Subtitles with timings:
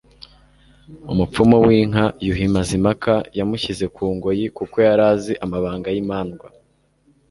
[1.11, 6.47] Umupfumu w'inka ,Yuhi Mazimpaka yamushyize ku ngoyi kuko yari azi amabanga y'imandwa